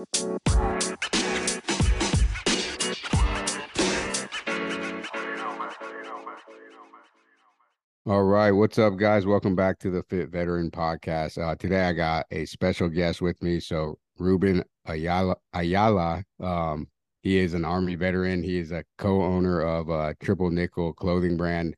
[0.00, 0.06] All
[8.22, 9.26] right, what's up, guys?
[9.26, 11.36] Welcome back to the Fit Veteran Podcast.
[11.36, 13.60] Uh, today, I got a special guest with me.
[13.60, 16.88] So, Ruben Ayala, Ayala um,
[17.22, 18.42] he is an Army veteran.
[18.42, 21.76] He is a co-owner of a Triple Nickel clothing brand.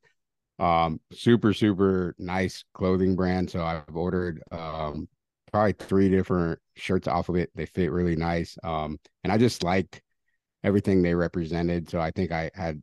[0.61, 3.51] Um, super, super nice clothing brand.
[3.51, 5.09] So, I've ordered um,
[5.53, 7.51] probably three different shirts off of it.
[7.55, 8.57] They fit really nice.
[8.65, 10.03] Um, and I just liked
[10.65, 11.91] everything they represented.
[11.91, 12.83] So, I think I had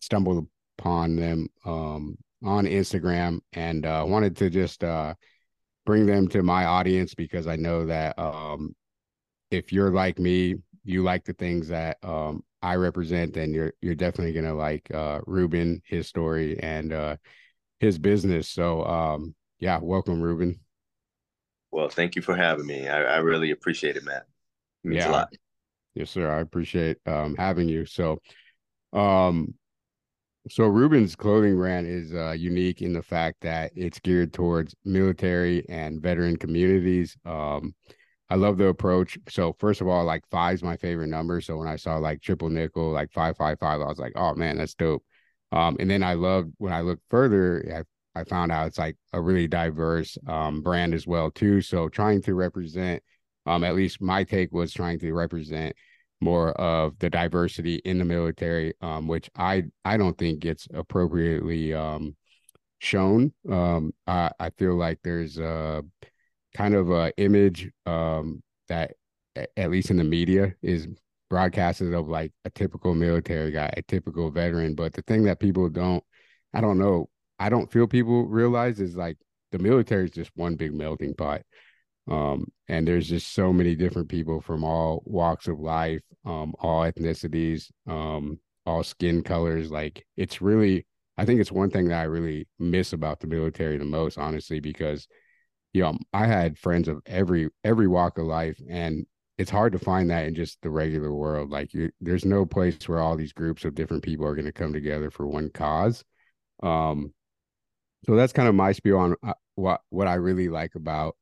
[0.00, 0.46] stumbled
[0.78, 5.14] upon them um on Instagram and uh, wanted to just uh,
[5.86, 8.74] bring them to my audience because I know that um,
[9.50, 13.94] if you're like me, you like the things that um, I represent, then you're you're
[13.94, 17.16] definitely gonna like uh, Ruben, his story, and uh,
[17.78, 18.48] his business.
[18.48, 20.60] So um, yeah, welcome, Ruben.
[21.72, 22.88] Well, thank you for having me.
[22.88, 24.26] I, I really appreciate it, Matt.
[24.84, 25.10] It means yeah.
[25.10, 25.34] a lot.
[25.94, 26.30] Yes, sir.
[26.30, 27.84] I appreciate um, having you.
[27.86, 28.20] So,
[28.92, 29.54] um,
[30.48, 35.68] so Ruben's clothing brand is uh, unique in the fact that it's geared towards military
[35.68, 37.16] and veteran communities.
[37.24, 37.74] Um,
[38.30, 39.18] I love the approach.
[39.28, 41.40] So first of all, like five is my favorite number.
[41.40, 44.34] So when I saw like triple nickel, like five five five, I was like, oh
[44.34, 45.04] man, that's dope.
[45.52, 47.82] Um, and then I loved when I looked further, I,
[48.14, 51.60] I found out it's like a really diverse um, brand as well too.
[51.60, 53.02] So trying to represent,
[53.46, 55.74] um, at least my take was trying to represent
[56.20, 61.72] more of the diversity in the military, um, which I I don't think gets appropriately
[61.72, 62.16] um,
[62.78, 63.32] shown.
[63.50, 65.82] Um, I, I feel like there's a
[66.54, 68.92] kind of a image um, that,
[69.56, 70.88] at least in the media, is
[71.30, 74.74] broadcasted of like a typical military guy, a typical veteran.
[74.74, 76.02] But the thing that people don't,
[76.52, 77.08] I don't know,
[77.40, 79.16] I don't feel people realize is like
[79.50, 81.40] the military is just one big melting pot.
[82.08, 86.82] Um, and there's just so many different people from all walks of life, um, all
[86.82, 89.70] ethnicities, um, all skin colors.
[89.70, 93.78] Like it's really, I think it's one thing that I really miss about the military
[93.78, 95.08] the most, honestly, because
[95.72, 99.06] you know I had friends of every every walk of life, and
[99.38, 101.50] it's hard to find that in just the regular world.
[101.50, 104.52] Like you, there's no place where all these groups of different people are going to
[104.52, 106.04] come together for one cause.
[106.62, 107.12] Um,
[108.06, 111.16] so that's kind of my spiel on uh, what what I really like about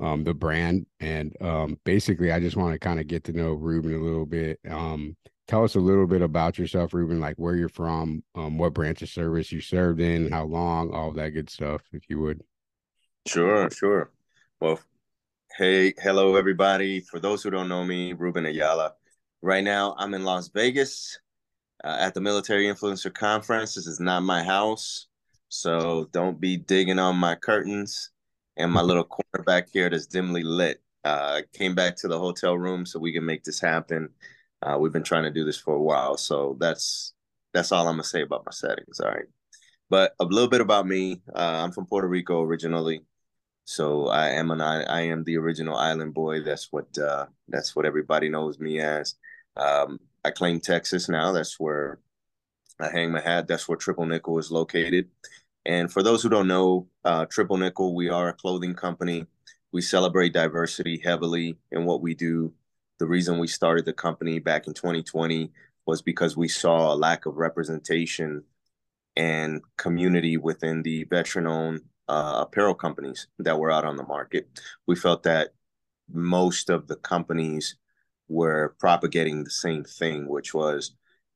[0.00, 0.86] um, the brand.
[1.00, 4.26] And um, basically, I just want to kind of get to know Ruben a little
[4.26, 4.58] bit.
[4.68, 8.74] Um, tell us a little bit about yourself, Ruben, like where you're from, um, what
[8.74, 12.42] branch of service you served in, how long, all that good stuff, if you would.
[13.26, 14.10] Sure, sure.
[14.60, 14.80] Well,
[15.58, 17.00] hey, hello, everybody.
[17.00, 18.94] For those who don't know me, Ruben Ayala.
[19.42, 21.18] Right now, I'm in Las Vegas
[21.82, 23.74] uh, at the Military Influencer Conference.
[23.74, 25.06] This is not my house,
[25.48, 28.10] so don't be digging on my curtains
[28.56, 30.80] and my little corner back here that's dimly lit.
[31.04, 34.08] Uh, came back to the hotel room so we can make this happen.
[34.62, 37.12] Uh, we've been trying to do this for a while, so that's
[37.52, 39.00] that's all I'm gonna say about my settings.
[39.00, 39.26] All right,
[39.90, 41.20] but a little bit about me.
[41.34, 43.04] Uh, I'm from Puerto Rico originally,
[43.64, 46.40] so I am an I, I am the original island boy.
[46.42, 49.16] That's what uh, that's what everybody knows me as.
[49.56, 51.32] Um, I claim Texas now.
[51.32, 51.98] That's where
[52.80, 53.46] I hang my hat.
[53.46, 55.08] That's where Triple Nickel is located.
[55.66, 59.26] And for those who don't know, uh, Triple Nickel, we are a clothing company.
[59.72, 62.52] We celebrate diversity heavily in what we do.
[62.98, 65.50] The reason we started the company back in 2020
[65.86, 68.44] was because we saw a lack of representation
[69.16, 74.48] and community within the veteran owned uh, apparel companies that were out on the market.
[74.86, 75.50] We felt that
[76.12, 77.76] most of the companies
[78.28, 80.92] were propagating the same thing, which was,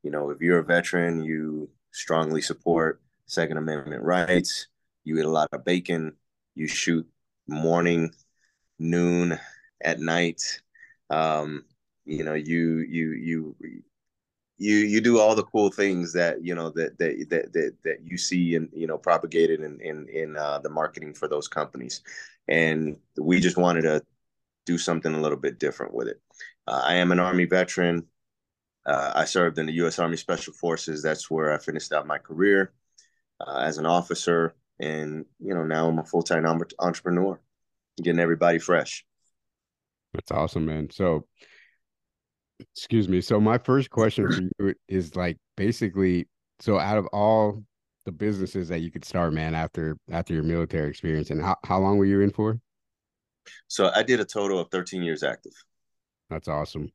[0.08, 4.68] you know, if you're a veteran, you strongly support Second Amendment rights.
[5.04, 6.14] You eat a lot of bacon.
[6.54, 7.06] You shoot
[7.46, 8.14] morning,
[8.78, 9.38] noon,
[9.82, 10.62] at night.
[11.10, 11.66] Um,
[12.06, 13.56] you know, you you you
[14.56, 17.98] you you do all the cool things that you know that that that that, that
[18.02, 22.00] you see and you know propagated in in in uh, the marketing for those companies,
[22.48, 24.02] and we just wanted to
[24.64, 26.18] do something a little bit different with it.
[26.66, 28.06] Uh, I am an Army veteran.
[28.88, 29.98] Uh, I served in the U.S.
[29.98, 31.02] Army Special Forces.
[31.02, 32.72] That's where I finished out my career
[33.38, 36.46] uh, as an officer, and you know now I'm a full time
[36.78, 37.38] entrepreneur,
[38.02, 39.04] getting everybody fresh.
[40.14, 40.88] That's awesome, man.
[40.90, 41.26] So,
[42.74, 43.20] excuse me.
[43.20, 46.26] So my first question for you is like basically,
[46.58, 47.62] so out of all
[48.06, 51.78] the businesses that you could start, man, after after your military experience, and how how
[51.78, 52.58] long were you in for?
[53.66, 55.52] So I did a total of 13 years active.
[56.30, 56.90] That's awesome.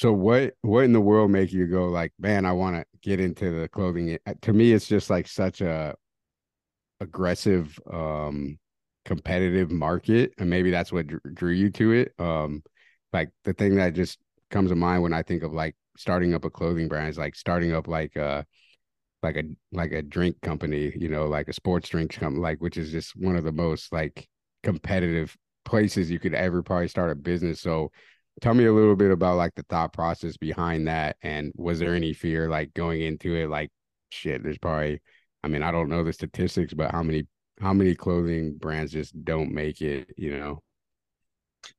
[0.00, 3.20] So what what in the world make you go like, man, I want to get
[3.20, 4.16] into the clothing?
[4.24, 5.94] Uh, to me, it's just like such a
[7.02, 8.58] aggressive, um,
[9.04, 12.14] competitive market, and maybe that's what drew you to it.
[12.18, 12.62] Um,
[13.12, 14.18] like the thing that just
[14.50, 17.36] comes to mind when I think of like starting up a clothing brand is like
[17.36, 18.46] starting up like a
[19.22, 22.78] like a like a drink company, you know, like a sports drinks company, like which
[22.78, 24.26] is just one of the most like
[24.62, 25.36] competitive
[25.66, 27.60] places you could ever probably start a business.
[27.60, 27.92] So
[28.40, 31.94] tell me a little bit about like the thought process behind that and was there
[31.94, 33.70] any fear like going into it like
[34.10, 35.00] shit there's probably
[35.44, 37.26] I mean I don't know the statistics but how many
[37.60, 40.62] how many clothing brands just don't make it, you know?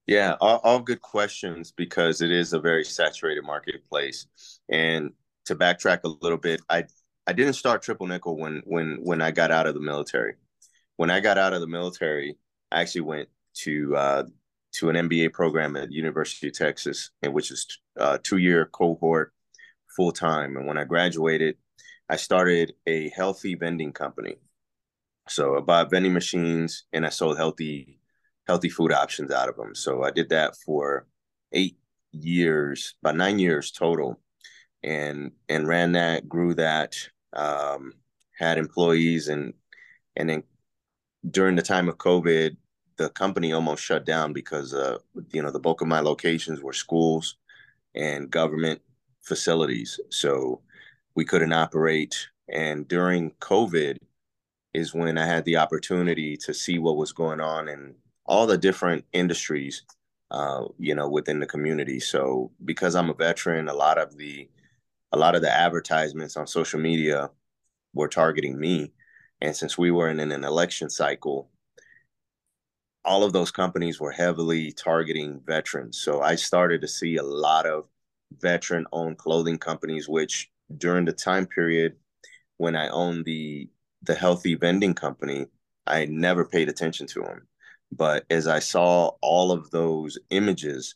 [0.05, 4.27] Yeah, all, all good questions because it is a very saturated marketplace.
[4.69, 5.11] And
[5.45, 6.85] to backtrack a little bit, I
[7.27, 10.35] I didn't start Triple Nickel when when when I got out of the military.
[10.97, 12.37] When I got out of the military,
[12.71, 13.29] I actually went
[13.63, 14.23] to uh,
[14.73, 17.65] to an MBA program at University of Texas, and which is
[17.97, 19.33] a uh, two year cohort
[19.95, 20.57] full time.
[20.57, 21.57] And when I graduated,
[22.09, 24.35] I started a healthy vending company.
[25.29, 27.99] So I bought vending machines and I sold healthy
[28.47, 29.75] healthy food options out of them.
[29.75, 31.07] So I did that for
[31.51, 31.77] eight
[32.11, 34.19] years, about nine years total,
[34.83, 36.95] and and ran that, grew that,
[37.33, 37.93] um,
[38.37, 39.53] had employees, and
[40.15, 40.43] and then
[41.29, 42.57] during the time of COVID,
[42.97, 44.97] the company almost shut down because uh,
[45.31, 47.37] you know the bulk of my locations were schools
[47.95, 48.81] and government
[49.21, 50.61] facilities, so
[51.15, 52.27] we couldn't operate.
[52.49, 53.97] And during COVID
[54.73, 57.95] is when I had the opportunity to see what was going on in
[58.25, 59.83] all the different industries,
[60.31, 61.99] uh, you know, within the community.
[61.99, 64.49] So because I'm a veteran, a lot of the
[65.11, 67.29] a lot of the advertisements on social media
[67.93, 68.93] were targeting me.
[69.41, 71.49] And since we were in an election cycle,
[73.03, 75.99] all of those companies were heavily targeting veterans.
[75.99, 77.85] So I started to see a lot of
[78.39, 81.95] veteran owned clothing companies, which during the time period
[82.57, 83.69] when I owned the
[84.03, 85.47] the healthy vending company,
[85.85, 87.47] I never paid attention to them.
[87.91, 90.95] But as I saw all of those images,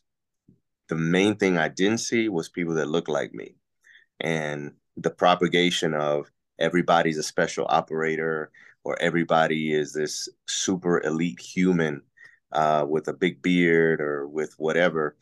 [0.88, 3.56] the main thing I didn't see was people that looked like me.
[4.20, 8.50] And the propagation of everybody's a special operator
[8.86, 12.00] or everybody is this super elite human
[12.52, 15.16] uh, with a big beard or with whatever.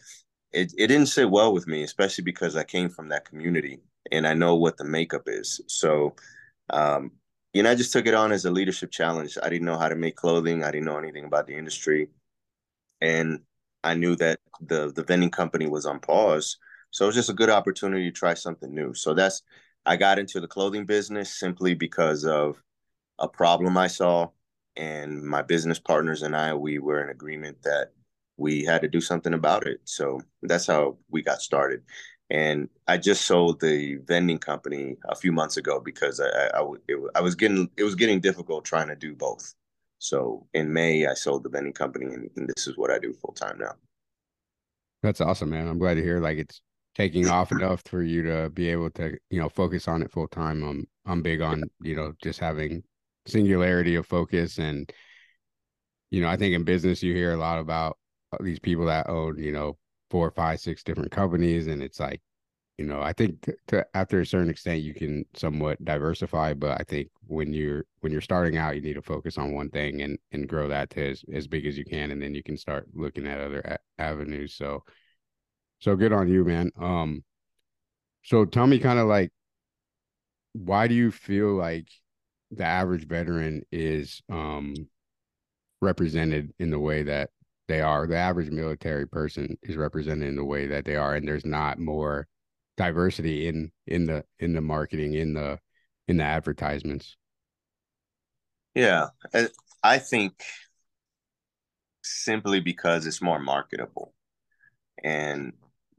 [0.53, 3.81] It, it didn't sit well with me, especially because I came from that community
[4.13, 5.63] and I know what the makeup is.
[5.67, 6.15] So
[6.69, 7.13] um,
[7.55, 9.39] you know, I just took it on as a leadership challenge.
[9.43, 10.63] I didn't know how to make clothing.
[10.63, 12.09] I didn't know anything about the industry.
[13.01, 13.41] And
[13.83, 16.59] I knew that the the vending company was on pause.
[16.91, 18.93] So it was just a good opportunity to try something new.
[18.93, 19.41] So that's
[19.87, 22.63] I got into the clothing business simply because of
[23.19, 24.29] a problem I saw
[24.77, 27.93] and my business partners and I we were in agreement that
[28.37, 29.81] we had to do something about it.
[29.85, 31.83] So that's how we got started.
[32.31, 36.99] And I just sold the vending company a few months ago because I, I, it,
[37.15, 39.55] I was getting it was getting difficult trying to do both.
[39.99, 43.15] So in May, I sold the vending company, and, and this is what I do
[43.15, 43.73] full time now.
[45.03, 45.69] That's awesome, man.
[45.69, 46.61] I'm glad to hear like it's
[46.95, 50.29] taking off enough for you to be able to you know focus on it full
[50.29, 50.63] time.
[50.63, 52.83] I'm I'm big on you know just having
[53.27, 54.93] singularity of focus and
[56.11, 57.99] you know I think in business you hear a lot about
[58.41, 59.79] these people that own you know
[60.15, 62.21] four, five, six different companies, and it's like,
[62.79, 66.81] you know, I think to, to, after a certain extent you can somewhat diversify, but
[66.81, 70.03] I think when you're when you're starting out, you need to focus on one thing
[70.03, 72.57] and and grow that to as, as big as you can, and then you can
[72.57, 74.55] start looking at other a- avenues.
[74.55, 74.85] So,
[75.81, 76.71] so good on you, man.
[76.79, 77.25] Um,
[78.23, 79.33] so tell me, kind of like,
[80.53, 81.89] why do you feel like
[82.51, 84.75] the average veteran is um
[85.81, 87.31] represented in the way that
[87.69, 88.07] they are.
[88.07, 91.79] The average military person is represented in the way that they are, and there's not
[91.79, 92.27] more
[92.77, 95.59] diversity in in the in the marketing in the
[96.09, 97.17] in the advertisements.
[98.75, 99.09] Yeah,
[99.83, 100.43] I think
[102.03, 104.15] simply because it's more marketable,
[105.03, 105.53] and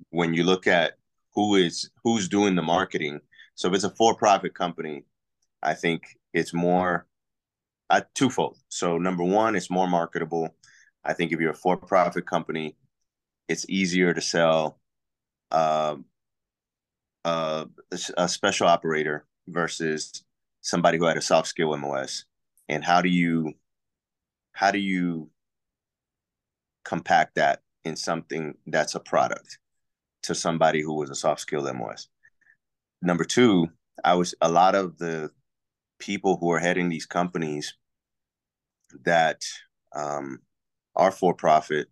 [0.09, 0.93] when you look at
[1.33, 3.21] who is who's doing the marketing,
[3.55, 5.05] so if it's a for-profit company,
[5.63, 6.03] I think
[6.35, 7.07] it's more
[7.89, 8.57] uh, twofold.
[8.69, 10.55] So number one, it's more marketable
[11.05, 12.75] I think if you're a for-profit company,
[13.47, 14.79] it's easier to sell
[15.51, 15.97] uh,
[17.23, 17.65] uh,
[18.17, 20.23] a special operator versus
[20.61, 22.25] somebody who had a soft skill MOS.
[22.67, 23.53] And how do you
[24.53, 25.29] how do you
[26.83, 29.59] compact that in something that's a product
[30.23, 32.07] to somebody who was a soft skill MOS?
[33.03, 33.67] Number two,
[34.03, 35.29] I was a lot of the
[35.99, 37.75] people who are heading these companies
[39.03, 39.41] that
[39.93, 40.39] um,
[40.95, 41.87] are for profit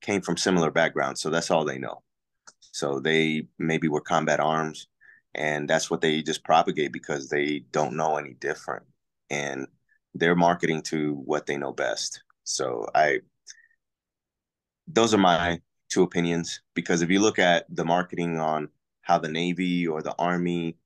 [0.00, 1.20] came from similar backgrounds.
[1.20, 2.02] So that's all they know.
[2.72, 4.88] So they maybe were combat arms
[5.34, 8.84] and that's what they just propagate because they don't know any different.
[9.30, 9.66] And
[10.14, 12.22] they're marketing to what they know best.
[12.44, 13.20] So I
[14.88, 18.68] those are my two opinions because if you look at the marketing on
[19.02, 20.76] how the Navy or the Army,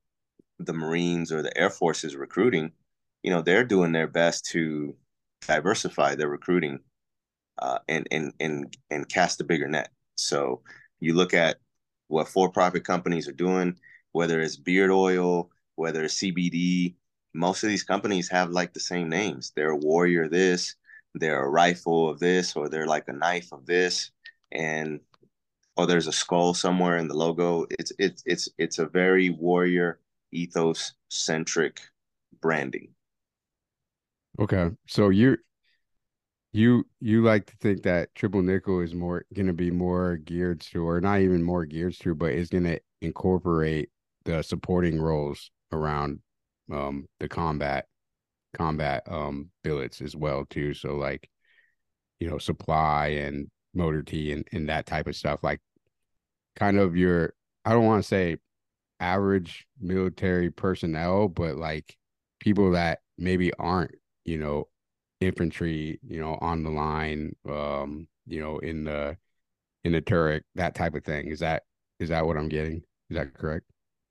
[0.60, 2.72] the Marines or the Air Force is recruiting,
[3.22, 4.94] you know, they're doing their best to
[5.46, 6.80] diversify their recruiting
[7.58, 9.90] uh, and and and and cast a bigger net.
[10.16, 10.62] So
[11.00, 11.58] you look at
[12.08, 13.78] what for-profit companies are doing,
[14.12, 16.96] whether it's beard oil, whether it's CBD.
[17.32, 19.52] Most of these companies have like the same names.
[19.54, 20.74] They're a warrior this,
[21.14, 24.10] they're a rifle of this, or they're like a knife of this,
[24.52, 25.00] and
[25.76, 27.66] or there's a skull somewhere in the logo.
[27.70, 29.99] It's it's it's it's a very warrior
[30.32, 31.80] ethos centric
[32.40, 32.88] branding.
[34.38, 35.36] Okay, so you
[36.52, 40.86] you you like to think that triple nickel is more to be more geared to,
[40.86, 43.90] or not even more geared to, but is to incorporate
[44.24, 46.20] the supporting roles around
[46.72, 47.86] um the combat
[48.54, 50.74] combat um billets as well too.
[50.74, 51.28] So like
[52.18, 55.42] you know supply and motor T and, and that type of stuff.
[55.42, 55.60] Like
[56.56, 57.34] kind of your
[57.64, 58.36] I don't want to say
[59.00, 61.96] average military personnel, but like
[62.38, 64.68] people that maybe aren't, you know,
[65.20, 69.16] infantry, you know, on the line, um, you know, in the
[69.84, 71.28] in the turret, that type of thing.
[71.28, 71.64] Is that
[71.98, 72.82] is that what I'm getting?
[73.10, 73.66] Is that correct?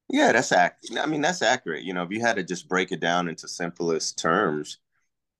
[0.09, 1.03] Yeah, that's accurate.
[1.03, 1.83] I mean, that's accurate.
[1.83, 4.79] You know, if you had to just break it down into simplest terms,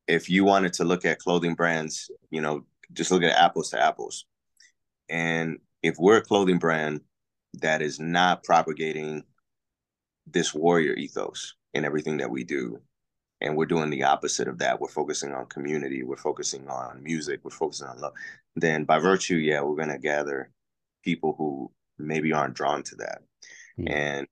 [0.08, 3.82] if you wanted to look at clothing brands, you know, just look at apples to
[3.82, 4.25] apples.
[5.10, 7.01] And if we're a clothing brand
[7.62, 9.24] that is not propagating
[10.31, 12.79] this warrior ethos in everything that we do,
[13.41, 17.39] and we're doing the opposite of that, we're focusing on community, we're focusing on music,
[17.43, 18.13] we're focusing on love,
[18.55, 20.51] then by virtue, yeah, we're going to gather
[21.03, 23.21] people who maybe aren't drawn to that.
[23.79, 23.93] Mm-hmm.
[23.93, 24.27] And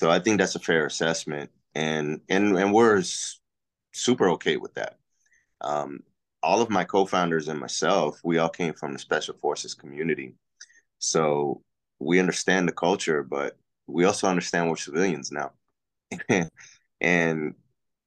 [0.00, 1.50] so I think that's a fair assessment.
[1.74, 3.02] And and and we're
[3.92, 4.98] super okay with that.
[5.60, 6.00] Um,
[6.42, 10.34] all of my co-founders and myself, we all came from the special forces community.
[10.98, 11.62] So
[11.98, 15.52] we understand the culture, but we also understand we're civilians now.
[17.00, 17.54] and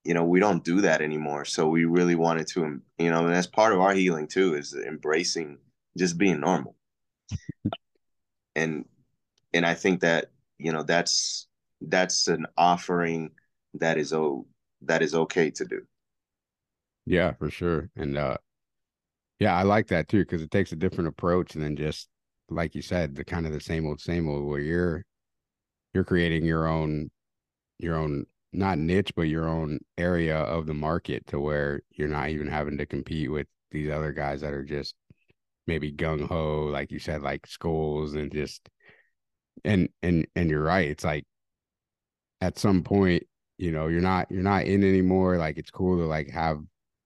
[0.05, 1.46] you know, we don't do that anymore.
[1.46, 4.75] So we really wanted to, you know, and that's part of our healing too, is
[4.75, 5.58] embracing
[5.98, 6.75] just being normal.
[8.55, 8.86] and
[9.53, 11.48] and I think that, you know, that's
[11.82, 13.32] that's an offering
[13.74, 14.46] that is oh
[14.84, 15.82] that is okay to do.
[17.08, 17.89] Yeah, for sure.
[17.96, 18.38] And uh
[19.39, 22.10] yeah, I like that too because it takes a different approach than just
[22.50, 25.03] like you said, the kind of the same old same old where you're
[25.96, 27.10] you're creating your own
[27.80, 32.30] your own not niche but your own area of the market to where you're not
[32.30, 34.94] even having to compete with these other guys that are just
[35.68, 38.70] maybe gung ho like you said like schools and just
[39.64, 41.25] and and and you're right it's like
[42.42, 43.24] at some point
[43.58, 46.60] you know you're not you're not in anymore like it's cool to like have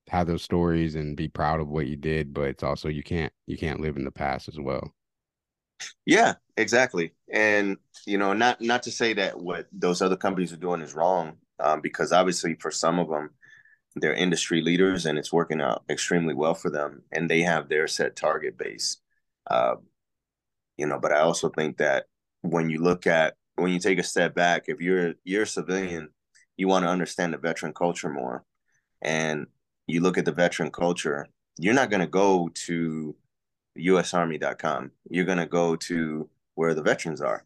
[0.09, 3.31] have those stories and be proud of what you did but it's also you can't
[3.45, 4.91] you can't live in the past as well
[6.05, 7.13] yeah exactly.
[7.31, 10.93] And you know not not to say that what those other companies are doing is
[10.93, 13.31] wrong um, because obviously for some of them
[13.95, 17.87] they're industry leaders and it's working out extremely well for them and they have their
[17.87, 18.97] set target base
[19.49, 19.75] uh,
[20.77, 22.05] you know but i also think that
[22.41, 26.07] when you look at when you take a step back if you're you're a civilian
[26.59, 28.43] you want to understand the veteran culture more.
[29.01, 29.47] And
[29.87, 31.25] you look at the veteran culture,
[31.57, 33.15] you're not going to go to
[33.79, 34.91] usarmy.com.
[35.09, 37.45] You're going to go to where the veterans are.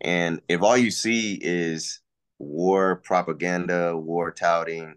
[0.00, 2.00] And if all you see is
[2.38, 4.94] war propaganda, war touting,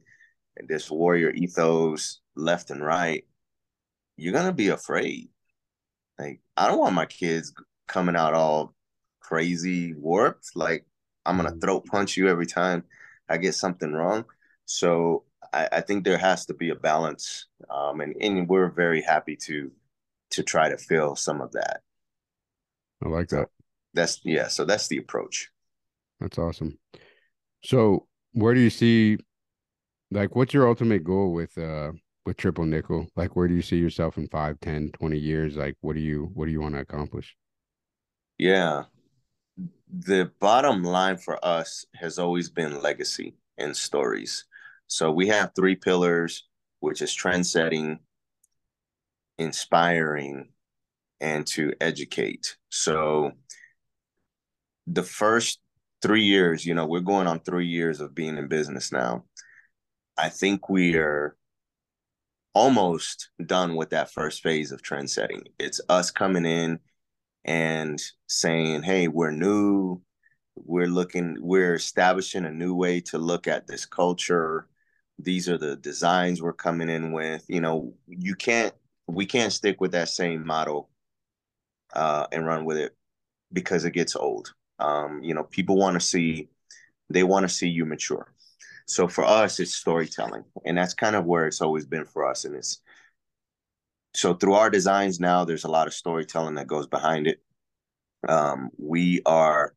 [0.58, 3.26] and this warrior ethos left and right,
[4.18, 5.30] you're going to be afraid.
[6.18, 7.54] Like, I don't want my kids
[7.88, 8.76] coming out all
[9.22, 10.52] crazy warped.
[10.56, 10.86] Like,
[11.26, 11.62] I'm going to mm.
[11.62, 12.84] throat punch you every time
[13.30, 14.26] I get something wrong.
[14.66, 19.02] So I, I think there has to be a balance, um, and and we're very
[19.02, 19.72] happy to
[20.32, 21.82] to try to fill some of that.
[23.04, 23.48] I like that.
[23.94, 24.48] That's yeah.
[24.48, 25.50] So that's the approach.
[26.20, 26.78] That's awesome.
[27.64, 29.18] So where do you see,
[30.12, 31.92] like, what's your ultimate goal with uh
[32.26, 33.08] with triple nickel?
[33.16, 35.56] Like, where do you see yourself in 5, 10, 20 years?
[35.56, 37.36] Like, what do you what do you want to accomplish?
[38.38, 38.84] Yeah,
[39.92, 44.46] the bottom line for us has always been legacy and stories.
[44.88, 46.48] So we have three pillars,
[46.80, 48.00] which is trend setting,
[49.40, 50.50] inspiring,
[51.22, 52.56] and to educate.
[52.70, 53.32] So
[54.88, 55.60] the first
[56.02, 59.26] three years, you know, we're going on three years of being in business now.
[60.18, 61.36] I think we are
[62.54, 65.44] almost done with that first phase of trend setting.
[65.60, 66.80] It's us coming in
[67.46, 70.02] and saying, hey, we're new.
[70.56, 74.68] We're looking, we're establishing a new way to look at this culture
[75.20, 78.74] these are the designs we're coming in with you know you can't
[79.14, 80.90] we can't stick with that same model
[81.94, 82.96] uh, and run with it
[83.52, 84.54] because it gets old.
[84.80, 86.50] Um, you know, people want to see,
[87.10, 88.34] they want to see you mature.
[88.86, 92.46] So for us, it's storytelling, and that's kind of where it's always been for us.
[92.46, 92.82] And it's
[94.16, 97.42] so through our designs now, there's a lot of storytelling that goes behind it.
[98.28, 99.76] Um, we are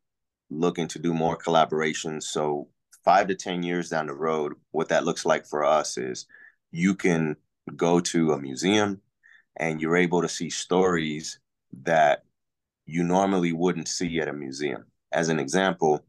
[0.50, 2.24] looking to do more collaborations.
[2.24, 2.68] So
[3.04, 6.26] five to ten years down the road, what that looks like for us is
[6.70, 7.36] you can
[7.76, 9.00] go to a museum
[9.56, 11.38] and you're able to see stories
[11.84, 12.24] that
[12.86, 14.84] you normally wouldn't see at a museum.
[15.12, 16.04] As an example,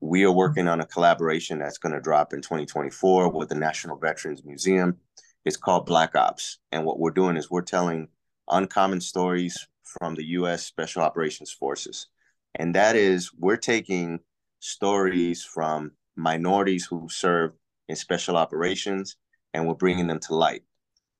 [0.00, 3.96] we are working on a collaboration that's going to drop in 2024 with the National
[3.96, 4.96] Veterans Museum.
[5.44, 6.58] It's called Black Ops.
[6.72, 8.08] And what we're doing is we're telling
[8.50, 12.08] uncommon stories from the US Special Operations Forces.
[12.56, 14.20] And that is, we're taking
[14.58, 17.52] stories from minorities who serve
[17.88, 19.16] in special operations
[19.54, 20.62] and we're bringing them to light.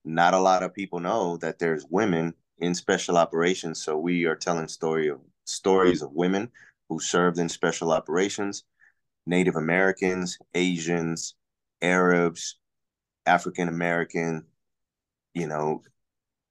[0.05, 3.83] Not a lot of people know that there's women in special operations.
[3.83, 6.51] So we are telling story of stories of women
[6.89, 8.65] who served in special operations,
[9.27, 11.35] Native Americans, Asians,
[11.81, 12.59] Arabs,
[13.27, 14.45] African American,
[15.35, 15.83] you know,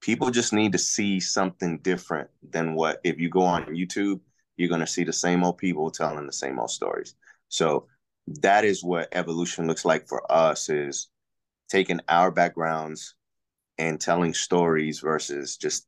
[0.00, 4.20] people just need to see something different than what if you go on YouTube,
[4.56, 7.14] you're going to see the same old people telling the same old stories.
[7.48, 7.86] So
[8.40, 11.08] that is what evolution looks like for us is
[11.68, 13.14] taking our backgrounds
[13.78, 15.86] and telling stories versus just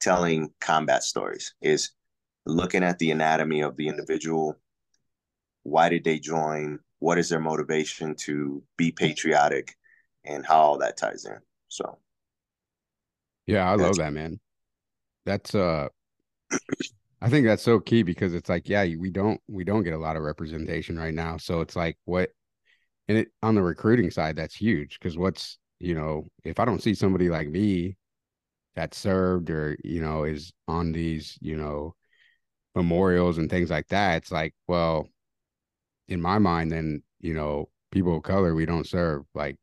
[0.00, 1.90] telling combat stories is
[2.46, 4.58] looking at the anatomy of the individual.
[5.62, 6.78] Why did they join?
[6.98, 9.74] What is their motivation to be patriotic
[10.24, 11.38] and how all that ties in?
[11.68, 11.98] So.
[13.46, 14.40] Yeah i love that man.
[15.26, 15.88] That's uh
[17.20, 19.98] i think that's so key because it's like yeah we don't we don't get a
[19.98, 21.36] lot of representation right now.
[21.36, 22.30] So it's like what
[23.08, 26.82] and it on the recruiting side that's huge because what's you know if i don't
[26.82, 27.96] see somebody like me
[28.76, 31.94] that served or you know is on these you know
[32.74, 35.08] memorials and things like that it's like well
[36.08, 39.56] in my mind then you know people of color we don't serve like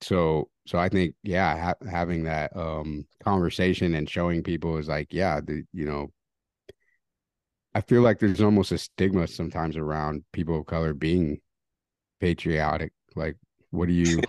[0.00, 5.08] so so i think yeah ha- having that um conversation and showing people is like
[5.12, 6.08] yeah the you know
[7.74, 11.38] i feel like there's almost a stigma sometimes around people of color being
[12.20, 13.36] patriotic like
[13.70, 14.22] what do you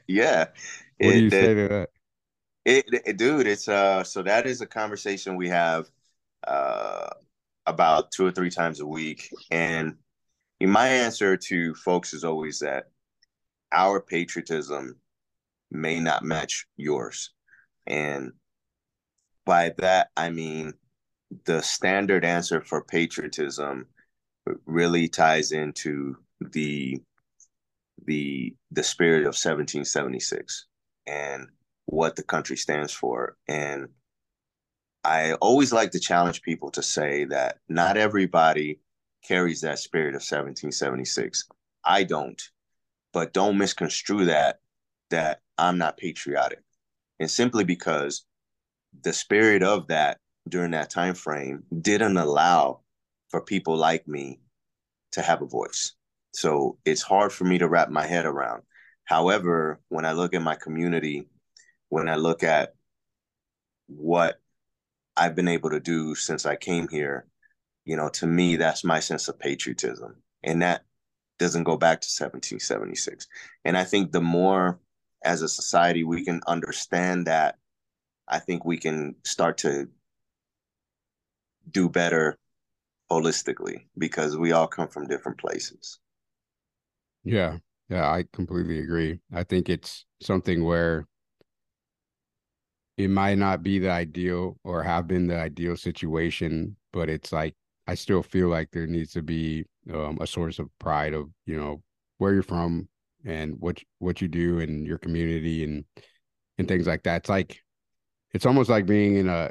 [0.06, 0.46] yeah
[0.98, 1.88] what it, do you say to that
[2.64, 5.90] it, it, dude, it's uh so that is a conversation we have
[6.46, 7.08] uh
[7.66, 9.30] about two or three times a week.
[9.50, 9.96] And
[10.60, 12.90] my answer to folks is always that
[13.72, 14.96] our patriotism
[15.70, 17.30] may not match yours.
[17.86, 18.32] And
[19.44, 20.74] by that I mean
[21.46, 23.86] the standard answer for patriotism
[24.66, 27.00] really ties into the
[28.06, 30.66] the the spirit of 1776
[31.06, 31.48] and
[31.86, 33.36] what the country stands for.
[33.48, 33.88] And
[35.04, 38.80] I always like to challenge people to say that not everybody
[39.26, 41.48] carries that spirit of 1776.
[41.84, 42.40] I don't,
[43.12, 44.60] but don't misconstrue that
[45.10, 46.62] that I'm not patriotic.
[47.20, 48.24] And simply because
[49.02, 52.80] the spirit of that during that time frame didn't allow
[53.28, 54.40] for people like me
[55.12, 55.92] to have a voice.
[56.32, 58.62] So it's hard for me to wrap my head around.
[59.04, 61.28] However, when I look at my community
[61.92, 62.72] when I look at
[63.86, 64.40] what
[65.14, 67.26] I've been able to do since I came here,
[67.84, 70.16] you know, to me, that's my sense of patriotism.
[70.42, 70.84] And that
[71.38, 73.26] doesn't go back to 1776.
[73.66, 74.80] And I think the more
[75.22, 77.58] as a society we can understand that,
[78.26, 79.90] I think we can start to
[81.70, 82.38] do better
[83.10, 85.98] holistically because we all come from different places.
[87.24, 87.58] Yeah.
[87.88, 89.20] Yeah, I completely agree.
[89.32, 91.06] I think it's something where
[92.96, 97.54] it might not be the ideal or have been the ideal situation, but it's like
[97.86, 101.56] I still feel like there needs to be um, a source of pride of you
[101.56, 101.82] know
[102.18, 102.88] where you're from
[103.24, 105.84] and what what you do in your community and
[106.58, 107.22] and things like that.
[107.22, 107.58] It's like
[108.32, 109.50] it's almost like being in a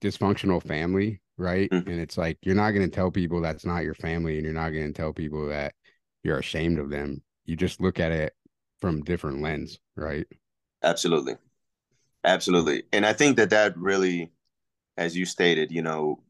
[0.00, 1.70] dysfunctional family, right?
[1.70, 1.90] Mm-hmm.
[1.90, 4.54] And it's like you're not going to tell people that's not your family, and you're
[4.54, 5.74] not going to tell people that
[6.22, 7.22] you're ashamed of them.
[7.44, 8.34] You just look at it
[8.80, 10.26] from different lens, right?
[10.82, 11.34] Absolutely.
[12.24, 12.84] Absolutely.
[12.92, 14.32] And I think that that really,
[14.96, 16.22] as you stated, you know,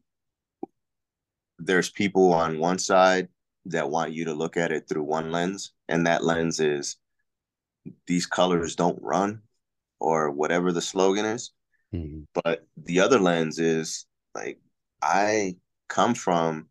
[1.57, 3.27] there's people on one side
[3.65, 6.97] that want you to look at it through one lens, and that lens is
[8.07, 9.41] these colors don't run
[9.99, 11.51] or whatever the slogan is.
[11.93, 12.21] Mm-hmm.
[12.43, 14.59] But the other lens is like,
[15.01, 16.67] I come from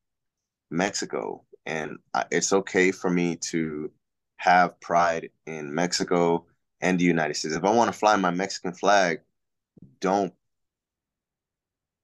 [0.70, 1.98] Mexico, and
[2.30, 3.90] it's okay for me to
[4.38, 6.46] have pride in Mexico
[6.80, 7.54] and the United States.
[7.54, 9.20] If I want to fly my Mexican flag,
[10.00, 10.32] don't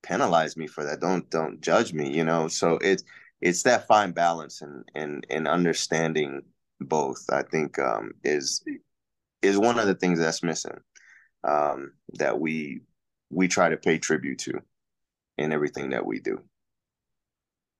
[0.03, 1.00] penalize me for that.
[1.00, 2.46] Don't don't judge me, you know.
[2.46, 3.05] So it's
[3.40, 6.42] it's that fine balance and and and understanding
[6.81, 7.24] both.
[7.31, 8.62] I think um, is
[9.40, 10.79] is one of the things that's missing
[11.42, 12.83] um, that we
[13.31, 14.61] we try to pay tribute to
[15.38, 16.42] in everything that we do.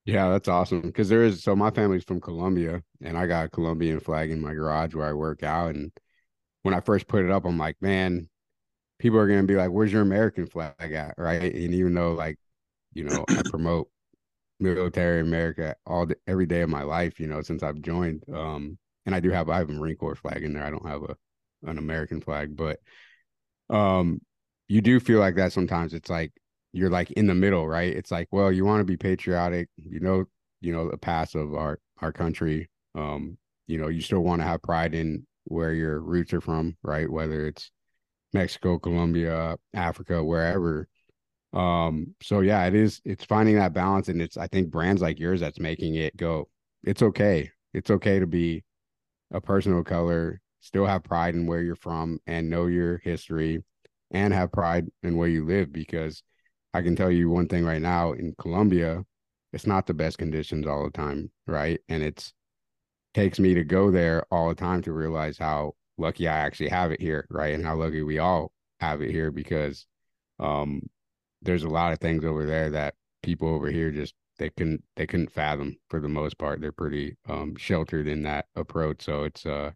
[0.05, 0.83] Yeah, that's awesome.
[0.83, 4.41] Because there is so my family's from Colombia, and I got a Colombian flag in
[4.41, 5.75] my garage where I work out.
[5.75, 5.93] And
[6.63, 8.29] when I first put it up, I'm like, man,
[9.01, 11.55] people are gonna be like, "Where's your American flag at?" Right?
[11.55, 12.39] And even though, like,
[12.95, 13.91] you know, I promote
[14.61, 18.25] military America all the, every day of my life, you know, since I've joined.
[18.33, 20.65] Um, and I do have I have a Marine Corps flag in there.
[20.65, 21.17] I don't have a
[21.65, 22.81] an American flag, but
[23.71, 24.21] um,
[24.69, 25.95] you do feel like that sometimes.
[25.95, 26.33] It's like
[26.75, 27.95] you're like in the middle, right?
[27.95, 30.27] It's like, well, you want to be patriotic, you know,
[30.61, 32.69] you know, the past of our our country.
[32.95, 36.77] Um, you know, you still want to have pride in where your roots are from,
[36.83, 37.11] right?
[37.11, 37.71] Whether it's
[38.33, 40.89] Mexico, Colombia, Africa, wherever.
[41.53, 45.21] Um, so yeah, it is it's finding that balance and it's I think brands like
[45.21, 46.49] yours that's making it go,
[46.85, 47.51] it's okay.
[47.73, 48.65] It's okay to be
[49.33, 53.63] a person of color, still have pride in where you're from and know your history
[54.11, 56.23] and have pride in where you live because
[56.75, 59.05] I can tell you one thing right now in Colombia,
[59.53, 61.81] it's not the best conditions all the time, right?
[61.89, 62.33] And it's
[63.15, 66.91] takes me to go there all the time to realize how lucky I actually have
[66.91, 67.55] it here, right?
[67.55, 69.87] And how lucky we all have it here because
[70.41, 70.83] um
[71.43, 75.07] there's a lot of things over there that people over here just they couldn't they
[75.07, 76.61] couldn't fathom for the most part.
[76.61, 79.05] They're pretty um sheltered in that approach.
[79.05, 79.71] So it's uh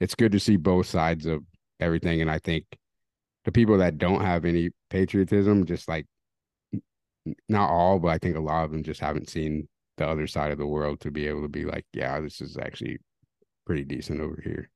[0.00, 1.42] it's good to see both sides of
[1.80, 2.20] everything.
[2.20, 2.66] And I think
[3.46, 6.06] the people that don't have any patriotism just like
[7.48, 10.52] not all, but I think a lot of them just haven't seen the other side
[10.52, 12.98] of the world to be able to be like, yeah, this is actually
[13.66, 14.70] pretty decent over here.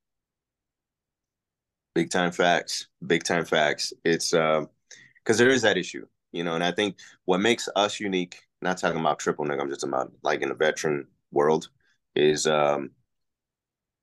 [1.94, 2.88] Big time facts.
[3.06, 3.92] Big time facts.
[4.04, 4.68] It's um
[5.16, 8.78] because there is that issue, you know, and I think what makes us unique, not
[8.78, 11.68] talking about triple nickel, I'm just about like in the veteran world,
[12.14, 12.90] is um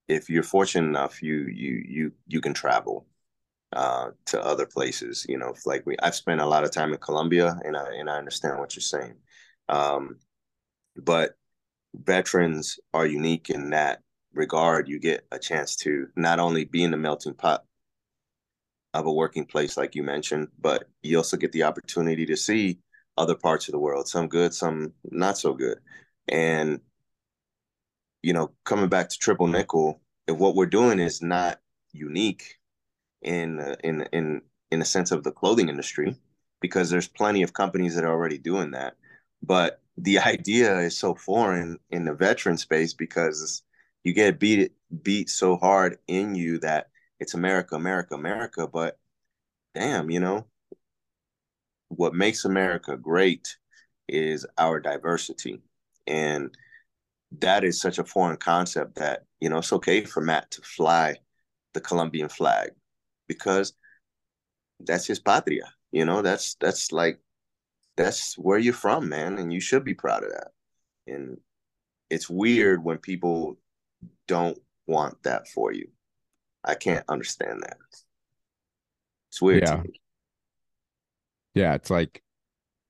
[0.08, 3.06] if you're fortunate enough, you you you you can travel
[3.74, 5.26] uh, to other places.
[5.28, 8.10] You know, like we, I've spent a lot of time in Colombia, and I and
[8.10, 9.16] I understand what you're saying.
[9.70, 10.18] Um,
[10.96, 11.36] but
[11.94, 14.02] veterans are unique in that
[14.34, 14.88] regard.
[14.88, 17.64] You get a chance to not only be in the melting pot
[18.94, 22.80] of a working place, like you mentioned, but you also get the opportunity to see
[23.18, 25.80] other parts of the world, some good, some not so good,
[26.28, 26.80] and
[28.24, 31.60] you know, coming back to triple nickel, if what we're doing is not
[31.94, 32.57] unique
[33.28, 36.16] in uh, in in in a sense of the clothing industry
[36.62, 38.96] because there's plenty of companies that are already doing that
[39.44, 43.64] but the idea is so foreign in the veteran space because
[44.04, 46.88] you get beat beat so hard in you that
[47.20, 48.68] it's America, America, America.
[48.68, 48.98] But
[49.76, 50.48] damn, you know,
[51.90, 53.58] what makes America great
[54.08, 55.62] is our diversity.
[56.06, 56.56] And
[57.40, 61.18] that is such a foreign concept that, you know, it's okay for Matt to fly
[61.74, 62.72] the Colombian flag
[63.28, 63.74] because
[64.80, 65.74] that's his patria.
[65.92, 67.20] You know, that's that's like
[67.96, 70.52] that's where you're from, man, and you should be proud of that.
[71.08, 71.38] And
[72.10, 73.58] it's weird when people
[74.28, 75.90] don't want that for you.
[76.64, 77.78] I can't understand that.
[79.30, 79.64] It's weird.
[79.64, 79.84] Yeah.
[81.54, 82.22] Yeah, it's like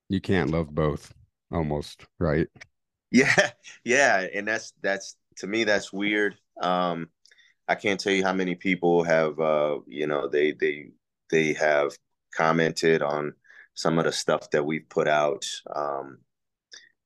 [0.08, 1.12] you can't love both
[1.50, 2.48] almost, right?
[3.10, 3.34] Yeah.
[3.84, 6.36] Yeah, and that's that's to me that's weird.
[6.60, 7.08] Um
[7.68, 10.90] I can't tell you how many people have uh, you know, they they
[11.30, 11.92] they have
[12.34, 13.34] commented on
[13.74, 15.46] some of the stuff that we've put out.
[15.74, 16.18] Um,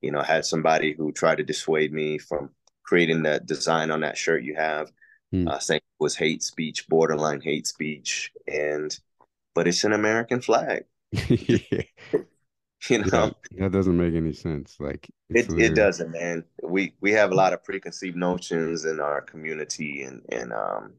[0.01, 2.51] you know, had somebody who tried to dissuade me from
[2.83, 4.90] creating that design on that shirt you have,
[5.33, 5.48] mm.
[5.48, 8.98] uh, saying it was hate speech, borderline hate speech, and
[9.55, 10.85] but it's an American flag.
[12.88, 13.07] you know?
[13.07, 14.77] that, that, doesn't make any sense.
[14.81, 16.45] Like it, it doesn't man.
[16.62, 20.95] We we have a lot of preconceived notions in our community and and um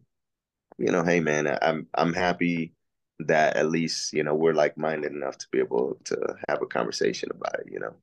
[0.78, 2.74] you know hey man i'm i'm happy
[3.19, 7.30] that at least you know we're like-minded enough to be able to have a conversation
[7.32, 7.93] about it you know?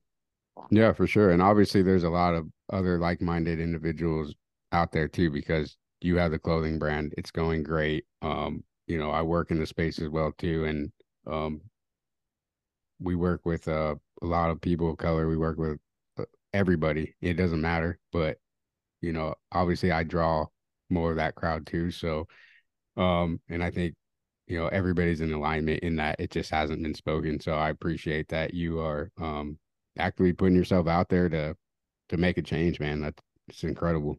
[0.70, 1.30] Yeah for sure.
[1.30, 4.34] And obviously there's a lot of other like-minded individuals
[4.72, 7.14] out there too because you have the clothing brand.
[7.18, 8.04] It's going great.
[8.22, 10.64] Um you know i work in the space as well too.
[10.64, 10.92] And
[11.26, 11.60] um
[13.00, 15.28] we work with uh, a lot of people of color.
[15.28, 15.78] We work with
[16.18, 17.14] uh, everybody.
[17.20, 18.38] It doesn't matter, but
[19.00, 20.46] you know, obviously, I draw
[20.90, 21.90] more of that crowd too.
[21.90, 22.26] So,
[22.96, 23.94] um, and I think
[24.46, 27.40] you know everybody's in alignment in that it just hasn't been spoken.
[27.40, 29.58] So I appreciate that you are um
[29.98, 31.56] actively putting yourself out there to
[32.10, 33.00] to make a change, man.
[33.00, 34.18] That's it's incredible.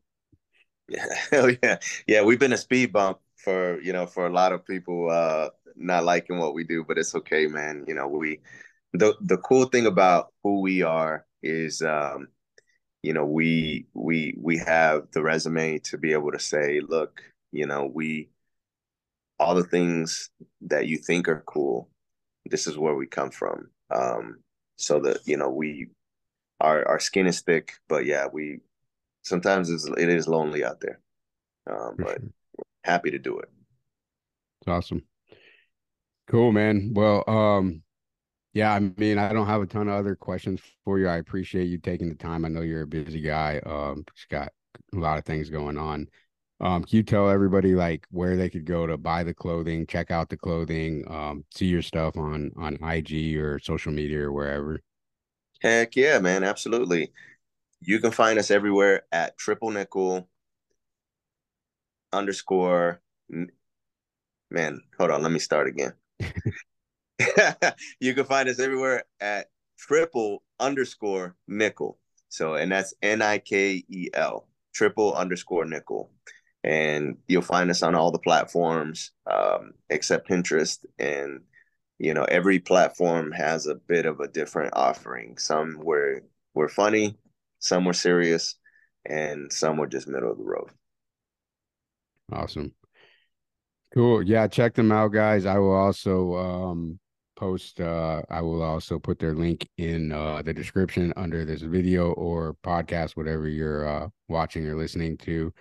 [0.87, 2.23] Yeah, hell yeah, yeah.
[2.23, 6.03] We've been a speed bump for you know for a lot of people uh not
[6.03, 7.85] liking what we do, but it's okay, man.
[7.87, 8.39] You know we
[8.93, 12.27] the the cool thing about who we are is um
[13.03, 17.65] you know we we we have the resume to be able to say look you
[17.65, 18.29] know we
[19.39, 20.29] all the things
[20.61, 21.89] that you think are cool
[22.45, 23.69] this is where we come from.
[23.89, 24.39] Um
[24.77, 25.89] so that you know we
[26.59, 28.59] our our skin is thick but yeah we
[29.21, 30.99] sometimes it's, it is lonely out there.
[31.69, 32.31] Um but sure.
[32.83, 33.49] happy to do it.
[34.61, 35.03] It's awesome.
[36.27, 36.91] Cool man.
[36.93, 37.83] Well um
[38.53, 41.07] yeah, I mean, I don't have a ton of other questions for you.
[41.07, 42.45] I appreciate you taking the time.
[42.45, 43.59] I know you're a busy guy.
[43.65, 44.51] Um, just got
[44.93, 46.07] a lot of things going on.
[46.59, 50.11] Um, can you tell everybody like where they could go to buy the clothing, check
[50.11, 54.79] out the clothing, um, see your stuff on on IG or social media or wherever?
[55.61, 57.13] Heck yeah, man, absolutely.
[57.79, 60.29] You can find us everywhere at triple nickel
[62.13, 63.01] underscore
[64.51, 65.93] man, hold on, let me start again.
[67.99, 71.97] you can find us everywhere at triple underscore nickel.
[72.29, 76.11] So, and that's N I K E L, triple underscore nickel.
[76.63, 80.85] And you'll find us on all the platforms um, except Pinterest.
[80.99, 81.41] And,
[81.97, 85.37] you know, every platform has a bit of a different offering.
[85.37, 87.17] Some were, were funny,
[87.59, 88.55] some were serious,
[89.05, 90.69] and some were just middle of the road.
[92.31, 92.73] Awesome.
[93.93, 94.23] Cool.
[94.23, 95.45] Yeah, check them out, guys.
[95.45, 96.99] I will also um
[97.41, 102.11] post uh I will also put their link in uh the description under this video
[102.11, 105.51] or podcast, whatever you're uh watching or listening to.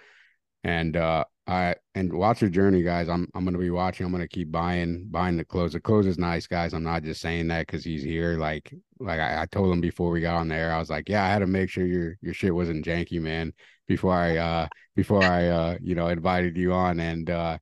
[0.63, 3.09] And uh I and watch your journey, guys.
[3.09, 4.05] I'm I'm gonna be watching.
[4.05, 5.73] I'm gonna keep buying buying the clothes.
[5.73, 6.75] The clothes is nice, guys.
[6.75, 8.37] I'm not just saying that because he's here.
[8.37, 11.25] Like like I, I told him before we got on there, I was like, yeah,
[11.25, 13.55] I had to make sure your your shit wasn't janky, man.
[13.89, 17.59] Before I uh before I uh you know invited you on and uh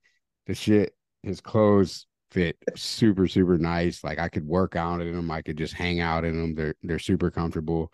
[0.46, 4.04] the shit his clothes fit super super nice.
[4.04, 6.54] Like I could work out in them, I could just hang out in them.
[6.54, 7.92] They're they're super comfortable.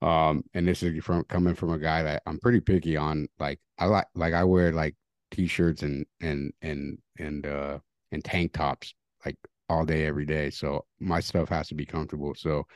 [0.00, 3.28] Um, and this is from coming from a guy that I'm pretty picky on.
[3.38, 4.96] Like I like like I wear like
[5.30, 7.78] t-shirts and and and and uh
[8.10, 9.36] and tank tops like
[9.68, 10.50] all day every day.
[10.50, 12.34] So my stuff has to be comfortable.
[12.34, 12.66] So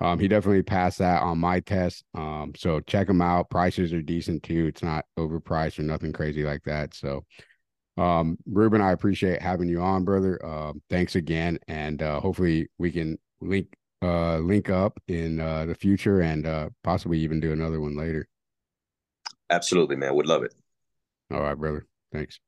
[0.00, 2.04] um, he definitely passed that on my test.
[2.14, 3.48] Um, so check him out.
[3.48, 4.66] Prices are decent too.
[4.66, 6.94] It's not overpriced or nothing crazy like that.
[6.94, 7.24] So
[7.96, 10.44] um, Ruben, I appreciate having you on, brother.
[10.44, 15.74] Uh, thanks again, and uh, hopefully we can link uh, link up in uh, the
[15.74, 18.28] future and uh, possibly even do another one later.
[19.50, 20.14] Absolutely, man.
[20.14, 20.54] Would love it.
[21.32, 21.86] All right, brother.
[22.12, 22.38] Thanks.